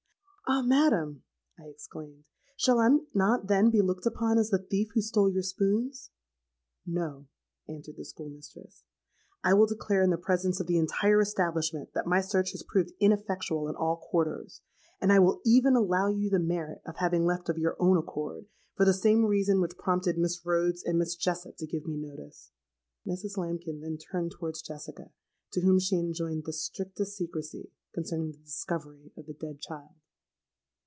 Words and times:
'—'Ah! 0.51 0.61
madam,' 0.61 1.23
I 1.57 1.67
exclaimed, 1.67 2.25
'shall 2.57 2.77
I 2.79 2.89
not 3.13 3.47
then 3.47 3.69
be 3.69 3.79
looked 3.81 4.05
upon 4.05 4.37
as 4.37 4.49
the 4.49 4.57
thief 4.57 4.89
who 4.93 4.99
stole 4.99 5.29
your 5.29 5.43
spoons?'—'No,' 5.43 7.27
answered 7.69 7.95
the 7.95 8.03
school 8.03 8.27
mistress. 8.27 8.83
'I 9.45 9.53
will 9.53 9.65
declare 9.65 10.01
in 10.03 10.09
the 10.09 10.17
presence 10.17 10.59
of 10.59 10.67
the 10.67 10.77
entire 10.77 11.21
establishment 11.21 11.93
that 11.93 12.05
my 12.05 12.19
search 12.19 12.51
has 12.51 12.63
proved 12.67 12.91
ineffectual 12.99 13.69
in 13.69 13.77
all 13.77 13.95
quarters; 13.95 14.59
and 14.99 15.13
I 15.13 15.19
will 15.19 15.39
even 15.45 15.77
allow 15.77 16.09
you 16.09 16.29
the 16.29 16.37
merit 16.37 16.81
of 16.85 16.97
having 16.97 17.23
left 17.25 17.47
of 17.47 17.57
your 17.57 17.77
own 17.79 17.95
accord, 17.95 18.47
for 18.75 18.83
the 18.83 18.93
same 18.93 19.23
reason 19.23 19.61
which 19.61 19.77
prompted 19.77 20.17
Miss 20.17 20.45
Rhodes 20.45 20.83
and 20.83 20.99
Miss 20.99 21.15
Jessop 21.15 21.55
to 21.59 21.65
give 21.65 21.85
me 21.85 21.95
notice.' 21.95 22.51
Mrs. 23.07 23.37
Lambkin 23.37 23.79
then 23.79 23.97
turned 23.97 24.31
towards 24.31 24.61
Jessica, 24.61 25.11
to 25.53 25.61
whom 25.61 25.79
she 25.79 25.95
enjoined 25.95 26.43
the 26.45 26.51
strictest 26.51 27.15
secrecy 27.15 27.71
concerning 27.93 28.33
the 28.33 28.37
discovery 28.39 29.13
of 29.15 29.27
the 29.27 29.33
dead 29.33 29.61
child. 29.61 29.93